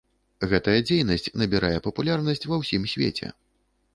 [0.53, 3.27] Гэтая дзейнасць набірае папулярнасць ва ўсім свеце.